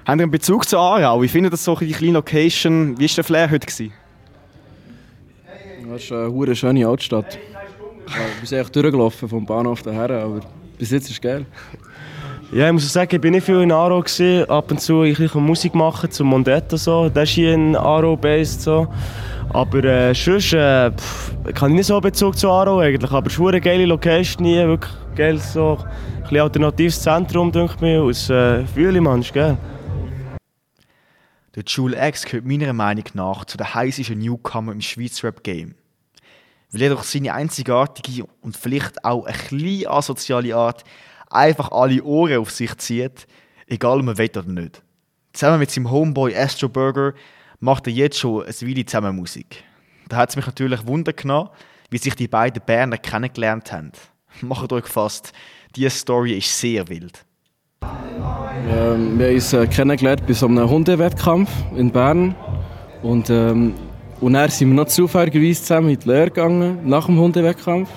Haben 0.06 0.18
Sie 0.18 0.22
einen 0.22 0.30
Bezug 0.30 0.68
zu 0.68 0.78
Aarau? 0.78 1.22
Wie 1.22 1.28
findet 1.28 1.52
das 1.52 1.64
so 1.64 1.74
die 1.76 1.92
kleine 1.92 2.14
Location? 2.14 2.98
Wie 2.98 3.08
war 3.08 3.14
der 3.14 3.24
Flair 3.24 3.50
heute? 3.50 3.66
Gewesen? 3.66 3.92
Das 5.90 6.04
ist 6.04 6.12
eine 6.12 6.56
schöne 6.56 6.86
Altstadt. 6.86 7.38
Wir 8.40 8.46
sind 8.46 8.58
echt 8.58 8.74
durchgelaufen 8.74 9.28
vom 9.28 9.44
Bahnhof 9.44 9.82
daher, 9.82 10.10
aber 10.10 10.40
bis 10.78 10.90
jetzt 10.90 11.04
ist 11.04 11.12
es 11.12 11.20
geil. 11.20 11.46
Ja, 12.52 12.66
ich 12.66 12.72
muss 12.72 12.92
sagen, 12.92 13.14
ich 13.14 13.20
bin 13.20 13.32
nicht 13.32 13.46
viel 13.46 13.60
in 13.60 13.70
Aro 13.70 14.00
gewesen. 14.00 14.50
Ab 14.50 14.72
und 14.72 14.80
zu 14.80 15.02
ein 15.02 15.14
bisschen 15.14 15.44
Musik 15.44 15.72
machen 15.72 16.10
zum 16.10 16.26
Mondetto 16.26 16.76
so. 16.76 17.08
Das 17.08 17.28
ist 17.28 17.36
hier 17.36 17.54
in 17.54 17.76
Aro 17.76 18.16
based 18.16 18.62
so. 18.62 18.88
Aber 19.50 19.84
äh, 19.84 20.12
sonst 20.12 20.52
äh, 20.54 20.90
pff, 20.90 21.32
kann 21.54 21.70
ich 21.70 21.76
nicht 21.76 21.86
so 21.86 22.00
Bezug 22.00 22.36
zu 22.36 22.50
Aro 22.50 22.80
eigentlich. 22.80 23.12
Aber 23.12 23.28
es 23.28 23.34
ist 23.34 23.40
eine 23.40 23.60
geile 23.60 23.86
Location 23.86 24.44
hier, 24.44 24.66
wirklich 24.66 24.92
geil 25.14 25.38
so. 25.38 25.78
Ein 25.78 26.22
bisschen 26.22 26.40
alternatives 26.40 27.00
Zentrum, 27.00 27.52
denke 27.52 27.74
ich 27.76 27.80
mir. 27.82 28.02
Aus 28.02 28.28
äh, 28.28 28.66
Fühle 28.66 29.00
man, 29.00 29.20
ist. 29.20 29.32
Der 29.32 29.58
Jule 31.64 32.08
X 32.08 32.24
gehört 32.24 32.46
meiner 32.46 32.72
Meinung 32.72 33.04
nach 33.14 33.44
zu 33.44 33.58
den 33.58 33.72
heißesten 33.72 34.18
Newcomer 34.18 34.72
im 34.72 34.80
Schweizer 34.80 35.28
Rap-Game. 35.28 35.76
Weil 36.72 36.82
er 36.82 36.90
durch 36.90 37.04
seine 37.04 37.32
einzigartige 37.32 38.24
und 38.40 38.56
vielleicht 38.56 39.04
auch 39.04 39.24
ein 39.26 39.36
bisschen 39.50 39.86
asoziale 39.86 40.56
Art 40.56 40.82
einfach 41.30 41.70
alle 41.70 42.02
Ohren 42.02 42.38
auf 42.38 42.50
sich 42.50 42.76
zieht, 42.76 43.26
egal 43.66 43.98
ob 43.98 44.04
man 44.04 44.18
will 44.18 44.30
oder 44.30 44.42
nicht. 44.42 44.82
Zusammen 45.32 45.60
mit 45.60 45.70
seinem 45.70 45.90
Homeboy 45.90 46.36
Astro 46.36 46.68
Burger 46.68 47.14
macht 47.60 47.86
er 47.86 47.92
jetzt 47.92 48.18
schon 48.18 48.42
eine 48.42 48.52
Weile 48.52 48.84
zusammen 48.84 49.16
Musik. 49.16 49.64
Da 50.08 50.16
hat 50.16 50.30
es 50.30 50.36
mich 50.36 50.46
natürlich 50.46 50.86
Wunder 50.86 51.12
genommen, 51.12 51.50
wie 51.88 51.98
sich 51.98 52.14
die 52.16 52.28
beiden 52.28 52.62
Berner 52.64 52.98
kennengelernt 52.98 53.72
haben. 53.72 53.92
Macht 54.40 54.72
euch 54.72 54.84
gefasst, 54.84 55.32
diese 55.76 55.90
Story 55.90 56.36
ist 56.38 56.58
sehr 56.58 56.88
wild. 56.88 57.24
Ähm, 58.68 59.18
wir 59.18 59.26
haben 59.28 59.34
uns 59.34 59.52
äh, 59.52 59.66
kennengelernt 59.66 60.26
bei 60.26 60.32
so 60.32 60.46
einem 60.46 60.68
Hundewettkampf 60.68 61.50
in 61.76 61.90
Bern. 61.90 62.34
Und, 63.02 63.30
ähm, 63.30 63.74
und 64.20 64.32
dann 64.32 64.50
sind 64.50 64.68
wir 64.68 64.74
noch 64.74 64.86
zufälligerweise 64.86 65.62
zusammen 65.62 65.90
in 65.90 65.98
die 65.98 66.08
Lehre 66.08 66.26
gegangen, 66.26 66.80
nach 66.88 67.06
dem 67.06 67.18
Hundewettkampf. 67.18 67.88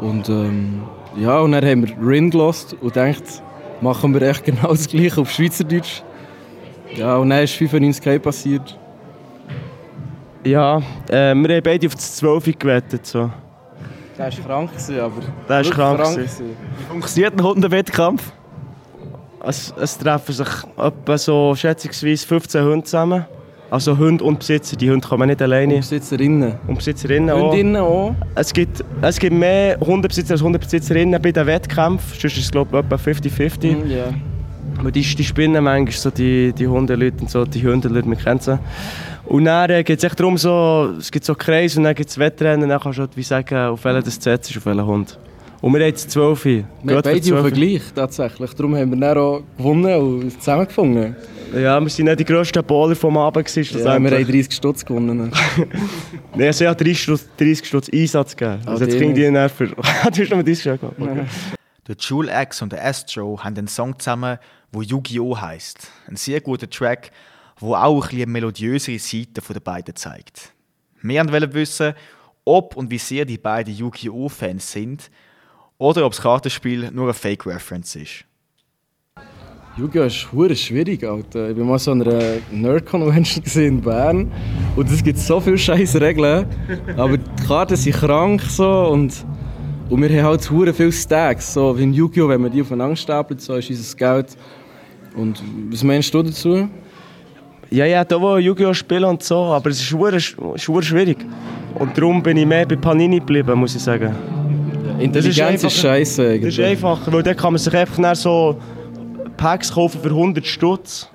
Und 0.00 0.28
ähm, 0.28 0.82
ja, 1.16 1.40
und 1.40 1.52
dann 1.52 1.64
haben 1.64 1.86
wir 1.86 2.08
Rin 2.08 2.30
gelost 2.30 2.74
und 2.80 2.94
gedacht, 2.94 3.42
machen 3.80 4.14
wir 4.14 4.22
echt 4.22 4.44
genau 4.44 4.68
das 4.68 4.88
gleiche 4.88 5.20
auf 5.20 5.30
Schweizerdeutsch. 5.30 6.02
Ja, 6.94 7.16
und 7.16 7.30
dann 7.30 7.42
ist 7.42 7.54
95 7.54 8.22
passiert. 8.22 8.78
Ja, 10.44 10.78
äh, 11.08 11.34
wir 11.34 11.56
haben 11.56 11.62
beide 11.62 11.86
auf 11.86 11.94
das 11.94 12.16
12 12.16 12.58
gewettet. 12.58 13.06
So. 13.06 13.30
Der 14.16 14.26
war 14.26 14.30
krank, 14.30 14.70
aber... 14.88 15.12
Der 15.48 15.60
ist 15.60 15.70
krank. 15.72 15.98
krank 15.98 16.18
Wie 16.18 16.84
funktioniert 16.88 17.34
ein 17.34 17.42
Hundewettkampf? 17.42 18.32
Es, 19.44 19.74
es 19.78 19.98
treffen 19.98 20.32
sich 20.32 20.48
etwa 20.76 21.18
so 21.18 21.54
schätzungsweise 21.54 22.26
15 22.26 22.64
Hunde 22.64 22.84
zusammen. 22.84 23.26
Also 23.70 23.98
Hunde 23.98 24.22
und 24.24 24.38
Besitzer. 24.38 24.76
Die 24.76 24.90
Hunde 24.90 25.06
kommen 25.06 25.28
nicht 25.28 25.42
alleine. 25.42 25.74
Und 25.74 25.80
Besitzerinnen. 25.80 26.54
Und 26.66 26.76
Besitzerinnen 26.76 27.30
auch. 27.30 27.50
Hundinnen 27.50 27.76
auch. 27.76 28.14
Es 28.34 28.52
gibt, 28.52 28.84
es 29.02 29.18
gibt 29.18 29.34
mehr 29.34 29.78
Hundebesitzer 29.80 30.34
als 30.34 30.42
Hundebesitzerinnen 30.42 31.20
bei 31.20 31.32
den 31.32 31.46
Wettkämpfen. 31.46 32.18
Sonst 32.18 32.36
ist 32.36 32.44
es 32.44 32.50
glaube 32.50 32.78
ich 32.78 32.84
etwa 32.84 32.96
50-50. 32.96 33.76
Mm, 33.76 33.90
ja. 33.90 34.04
Aber 34.78 34.90
die, 34.90 35.02
die 35.02 35.24
spinnen 35.24 35.64
manchmal 35.64 35.92
so 35.92 36.10
die, 36.10 36.52
die 36.52 36.68
Hundeleute 36.68 37.22
und 37.22 37.30
so, 37.30 37.44
die 37.44 37.66
Hundeleute, 37.66 38.08
wir 38.08 38.16
kennen 38.16 38.40
sie. 38.40 38.58
Und 39.24 39.46
dann 39.46 39.70
äh, 39.70 39.82
geht 39.82 39.98
es 39.98 40.04
echt 40.04 40.20
darum, 40.20 40.38
so, 40.38 40.94
es 40.98 41.10
gibt 41.10 41.24
so 41.24 41.34
Kreise 41.34 41.80
und 41.80 41.84
dann 41.84 41.94
gibt 41.94 42.10
es 42.10 42.18
Wettrennen 42.18 42.64
und 42.64 42.68
dann 42.68 42.80
kannst 42.80 42.98
du 42.98 43.02
halt 43.02 43.16
wie 43.16 43.22
sagen, 43.22 43.56
auf 43.56 43.84
welchen 43.84 44.04
das 44.04 44.14
setzt 44.14 44.50
ist, 44.50 44.58
auf 44.58 44.66
welchen 44.66 44.86
Hund. 44.86 45.18
Und 45.60 45.72
wir 45.72 45.80
haben 45.80 45.88
jetzt 45.88 46.10
12. 46.10 46.44
Wir 46.44 46.64
haben 46.84 47.02
beide 47.02 47.38
auf 47.38 47.44
den 47.44 47.54
gleich, 47.54 47.82
tatsächlich. 47.94 48.52
Darum 48.54 48.76
haben 48.76 48.90
wir 48.90 48.98
dann 48.98 49.18
auch 49.18 49.42
gewonnen 49.56 50.00
und 50.00 50.32
zusammengefunden. 50.38 51.16
Ja, 51.54 51.80
wir 51.80 51.88
sind 51.88 52.06
nicht 52.06 52.20
die 52.20 52.24
grössten 52.24 52.64
Baller 52.64 52.96
vom 52.96 53.16
Abend. 53.16 53.46
Gewesen, 53.46 53.78
ja, 53.78 53.84
wir 53.84 53.92
haben 53.92 54.26
30 54.26 54.52
Stutz 54.52 54.84
gewonnen. 54.84 55.18
Nein, 56.34 56.46
also 56.46 56.64
ich 56.64 56.68
habe 56.68 56.84
30 56.84 57.02
Stutz, 57.02 57.28
30 57.36 57.66
Stutz 57.66 57.88
Einsatz 57.88 58.36
gegeben. 58.36 58.62
Also 58.66 58.84
jetzt 58.84 58.96
kriegen 58.96 59.14
die 59.14 59.30
Nerven. 59.30 59.68
du 59.76 59.82
hast 59.82 60.30
noch 60.30 60.36
mit 60.36 60.48
30 60.48 60.64
gehabt. 60.64 61.00
Okay. 61.00 61.24
Der 61.86 61.96
Jule 61.96 62.42
X 62.42 62.62
und 62.62 62.72
der 62.72 62.84
Astro 62.84 63.42
haben 63.42 63.56
einen 63.56 63.68
Song 63.68 63.98
zusammen, 63.98 64.38
der 64.74 64.82
Yu-Gi-Oh! 64.82 65.40
heisst. 65.40 65.90
Ein 66.08 66.16
sehr 66.16 66.40
guter 66.40 66.68
Track, 66.68 67.12
der 67.60 67.68
auch 67.68 68.10
ein 68.10 68.16
eine 68.16 68.26
melodiösere 68.26 68.98
Seite 68.98 69.40
der 69.40 69.60
beiden 69.60 69.94
zeigt. 69.94 70.52
Wir 71.00 71.24
wollen 71.30 71.54
wissen, 71.54 71.94
ob 72.44 72.76
und 72.76 72.90
wie 72.90 72.98
sehr 72.98 73.24
die 73.24 73.38
beiden 73.38 73.74
Yu-Gi-Oh!-Fans 73.74 74.72
sind 74.72 75.10
oder 75.78 76.04
ob 76.04 76.12
das 76.12 76.22
Kartenspiel 76.22 76.90
nur 76.90 77.04
eine 77.04 77.14
Fake-Reference 77.14 77.96
ist. 77.96 78.24
Yu-Gi-Oh! 79.78 80.04
ist 80.04 80.32
hure 80.32 80.56
schwierig, 80.56 81.04
Alter. 81.04 81.50
Ich 81.50 81.58
war 81.58 81.64
mal 81.66 81.78
so 81.78 81.92
an 81.92 82.00
einer 82.00 82.38
Nerd-Convention 82.50 83.62
in 83.62 83.80
Bern 83.82 84.32
und 84.74 84.90
es 84.90 85.04
gibt 85.04 85.18
so 85.18 85.38
viele 85.38 85.58
scheiß 85.58 86.00
Regeln, 86.00 86.46
aber 86.96 87.18
die 87.18 87.46
Karten 87.46 87.76
sind 87.76 87.94
krank 87.94 88.40
so 88.40 88.88
und, 88.90 89.12
und 89.90 90.00
wir 90.00 90.08
haben 90.08 90.28
halt 90.28 90.50
hure 90.50 90.72
viele 90.72 90.92
Stacks, 90.92 91.52
so 91.52 91.78
wie 91.78 91.82
in 91.82 91.92
Yu-Gi-Oh! 91.92 92.26
wenn 92.26 92.40
man 92.40 92.50
die 92.50 92.62
aufeinander 92.62 92.96
stapelt, 92.96 93.42
so 93.42 93.56
ist 93.56 93.68
unser 93.68 93.96
Geld. 93.98 94.28
Und 95.14 95.42
was 95.70 95.84
meinst 95.84 96.14
du 96.14 96.22
dazu? 96.22 96.70
Ja, 97.68 97.84
ja, 97.84 98.02
da 98.02 98.18
wo 98.18 98.38
Yu-Gi-Oh! 98.38 98.72
spielen 98.72 99.04
und 99.04 99.22
so, 99.22 99.36
aber 99.36 99.68
es 99.68 99.82
ist 99.82 99.92
hure, 99.92 100.18
schwierig. 100.18 101.18
Und 101.74 101.98
darum 101.98 102.22
bin 102.22 102.38
ich 102.38 102.46
mehr 102.46 102.64
bei 102.64 102.76
Panini 102.76 103.18
geblieben, 103.18 103.58
muss 103.58 103.76
ich 103.76 103.82
sagen. 103.82 104.16
Intelligenz 104.98 105.62
ist, 105.62 105.74
ist 105.74 105.82
scheiße. 105.82 106.40
Das 106.40 106.48
ist 106.48 106.60
einfacher, 106.60 107.12
weil 107.12 107.22
dann 107.22 107.36
kann 107.36 107.52
man 107.52 107.58
sich 107.58 107.76
einfach 107.76 108.14
so 108.14 108.56
Packs 109.36 109.72
kaufen 109.72 110.00
für 110.00 110.08
100 110.08 110.46
Stutz. 110.46 111.08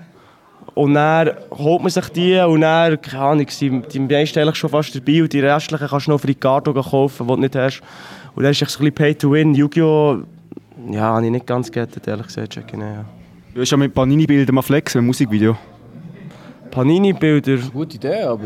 Und 0.73 0.93
dann 0.93 1.31
holt 1.51 1.81
man 1.81 1.91
sich 1.91 2.07
die 2.09 2.37
und 2.37 2.61
dann, 2.61 3.01
keine 3.01 3.23
Ahnung, 3.23 3.45
sind 3.49 3.93
die 3.93 3.99
meisten 3.99 4.39
eigentlich 4.39 4.55
schon 4.55 4.69
fast 4.69 4.95
dabei 4.95 5.21
und 5.21 5.33
die 5.33 5.41
restlichen 5.41 5.87
kannst 5.87 6.07
du 6.07 6.11
noch 6.11 6.21
für 6.21 6.29
Ricardo 6.29 6.73
kaufen, 6.73 7.27
die 7.27 7.33
du 7.33 7.39
nicht 7.39 7.55
hast. 7.55 7.81
Und 8.35 8.43
dann 8.43 8.51
ist 8.51 8.61
es 8.61 8.75
ein 8.75 8.79
bisschen 8.79 8.93
Pay 8.93 9.15
to 9.15 9.31
Win. 9.31 9.53
Yu-Gi-Oh! 9.53 10.19
Ja, 10.89 11.01
habe 11.01 11.25
ich 11.25 11.31
nicht 11.31 11.45
ganz 11.45 11.71
gerettet, 11.71 12.07
ehrlich 12.07 12.27
gesagt. 12.27 12.53
Check 12.53 12.73
nicht, 12.73 12.81
ja. 12.81 13.05
Du 13.53 13.61
hast 13.61 13.69
ja 13.69 13.77
mit 13.77 13.93
Panini-Bildern 13.93 14.55
mal 14.55 14.61
flexen, 14.61 14.99
ein 14.99 15.05
Musikvideo. 15.05 15.57
Panini-Bilder? 16.71 17.57
Gute 17.73 17.97
Idee, 17.97 18.21
aber... 18.21 18.45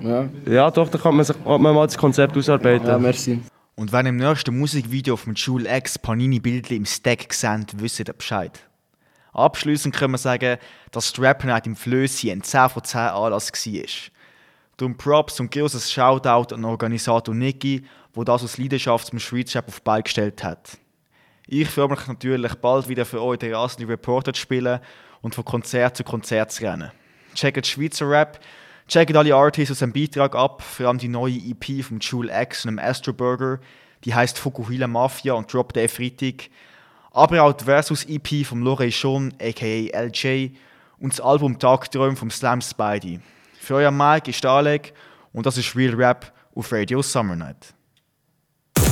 Ja. 0.00 0.28
ja, 0.46 0.70
doch, 0.70 0.88
da 0.88 0.96
kann 0.96 1.16
man, 1.16 1.24
sich, 1.24 1.36
kann 1.42 1.60
man 1.60 1.74
mal 1.74 1.86
das 1.86 1.98
Konzept 1.98 2.36
ausarbeiten. 2.36 2.86
Ja, 2.86 2.98
merci. 2.98 3.40
Und 3.74 3.92
wenn 3.92 4.06
im 4.06 4.16
nächsten 4.16 4.56
Musikvideo 4.56 5.16
vom 5.16 5.34
Jule 5.34 5.76
X 5.76 5.98
Panini-Bildchen 5.98 6.76
im 6.76 6.84
Stack 6.84 7.32
seht, 7.32 7.80
wisst 7.80 7.98
ihr 7.98 8.04
Bescheid. 8.06 8.52
Abschließend 9.32 9.94
können 9.94 10.14
wir 10.14 10.18
sagen, 10.18 10.58
dass 10.90 11.12
die 11.12 11.20
Rap 11.20 11.44
Night 11.44 11.66
im 11.66 11.76
Flössi 11.76 12.30
ein 12.30 12.42
10 12.42 12.70
von 12.70 12.84
10 12.84 13.00
Anlass 13.00 13.52
war. 13.52 14.12
Darum 14.76 14.96
Props 14.96 15.40
und 15.40 15.50
großes 15.50 15.90
Shoutout 15.92 16.54
an 16.54 16.64
Organisator 16.64 17.34
Niki, 17.34 17.84
der 18.14 18.24
das 18.24 18.44
aus 18.44 18.58
Leidenschaft 18.58 19.08
zum 19.08 19.18
Schweizer 19.18 19.64
auf 19.66 19.76
die 19.76 19.84
Beine 19.84 20.02
gestellt 20.04 20.42
hat. 20.42 20.78
Ich 21.46 21.68
freue 21.68 21.88
mich 21.88 22.06
natürlich 22.06 22.54
bald 22.56 22.88
wieder 22.88 23.04
für 23.04 23.22
euch 23.22 23.38
den 23.38 23.54
rasenden 23.54 23.90
Reporter 23.90 24.32
zu 24.32 24.40
spielen 24.40 24.80
und 25.22 25.34
von 25.34 25.44
Konzert 25.44 25.96
zu 25.96 26.04
Konzert 26.04 26.52
zu 26.52 26.64
rennen. 26.64 26.92
Checkt 27.34 27.66
Schweizer 27.66 28.08
Rap, 28.08 28.38
checkt 28.86 29.16
alle 29.16 29.34
Artists 29.34 29.72
aus 29.72 29.78
dem 29.78 29.92
Beitrag 29.92 30.34
ab, 30.34 30.62
vor 30.62 30.86
allem 30.86 30.98
die 30.98 31.08
neue 31.08 31.34
EP 31.34 31.82
vom 31.82 31.98
Jule 32.00 32.32
X 32.42 32.64
und 32.64 32.76
dem 32.76 32.78
Astro 32.78 33.12
Burger, 33.12 33.60
die 34.04 34.14
heißt 34.14 34.38
Fukuhila 34.38 34.86
Mafia 34.86 35.32
und 35.32 35.52
droppt 35.52 35.76
der 35.76 35.88
Freitag. 35.88 36.50
Aber 37.18 37.42
auch 37.42 37.52
die 37.52 37.64
Versus-EP 37.64 38.46
von 38.46 38.62
Lorey 38.62 38.92
Schon, 38.92 39.34
aka 39.40 40.04
LJ, 40.04 40.50
und 41.00 41.12
das 41.12 41.20
Album 41.20 41.58
Tagträume 41.58 42.14
vom 42.14 42.30
Slam 42.30 42.60
Spidey. 42.60 43.18
Für 43.60 43.74
euer 43.74 43.90
Mike 43.90 44.30
ist 44.30 44.46
Alec 44.46 44.92
und 45.32 45.44
das 45.44 45.58
ist 45.58 45.74
Real 45.74 45.96
Rap 45.96 46.32
auf 46.54 46.70
Radio 46.70 47.02
Summer 47.02 47.34
Night. 47.34 47.74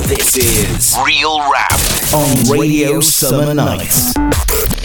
This 0.09 0.37
is 0.37 0.97
Real 1.07 1.41
Rap 1.53 1.81
on 2.13 2.59
Radio 2.59 3.01
Summer 3.01 3.55
Night. 3.55 4.76